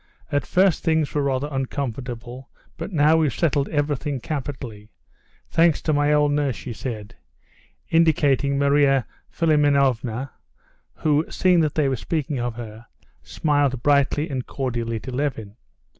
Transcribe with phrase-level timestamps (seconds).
[0.31, 6.31] "At first things were rather uncomfortable, but now we've settled everything capitally—thanks to my old
[6.31, 7.13] nurse," she said,
[7.87, 10.31] indicating Marya Philimonovna,
[10.95, 12.87] who, seeing that they were speaking of her,
[13.21, 15.55] smiled brightly and cordially to Levin.